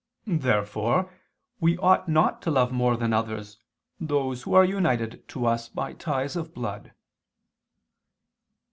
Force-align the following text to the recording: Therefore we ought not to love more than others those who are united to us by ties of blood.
Therefore 0.25 1.11
we 1.59 1.77
ought 1.77 2.09
not 2.09 2.41
to 2.41 2.49
love 2.49 2.71
more 2.71 2.97
than 2.97 3.13
others 3.13 3.59
those 3.99 4.41
who 4.41 4.55
are 4.55 4.65
united 4.65 5.27
to 5.27 5.45
us 5.45 5.69
by 5.69 5.93
ties 5.93 6.35
of 6.35 6.55
blood. 6.55 6.91